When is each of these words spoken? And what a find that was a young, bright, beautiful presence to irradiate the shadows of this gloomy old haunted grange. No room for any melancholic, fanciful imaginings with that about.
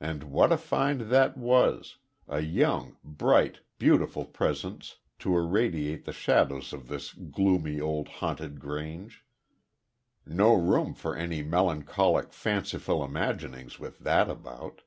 And 0.00 0.24
what 0.24 0.50
a 0.50 0.56
find 0.58 1.02
that 1.02 1.36
was 1.38 1.98
a 2.26 2.40
young, 2.40 2.96
bright, 3.04 3.60
beautiful 3.78 4.24
presence 4.24 4.96
to 5.20 5.36
irradiate 5.38 6.04
the 6.04 6.12
shadows 6.12 6.72
of 6.72 6.88
this 6.88 7.12
gloomy 7.12 7.80
old 7.80 8.08
haunted 8.08 8.58
grange. 8.58 9.24
No 10.26 10.52
room 10.52 10.94
for 10.94 11.14
any 11.14 11.44
melancholic, 11.44 12.32
fanciful 12.32 13.04
imaginings 13.04 13.78
with 13.78 14.00
that 14.00 14.28
about. 14.28 14.82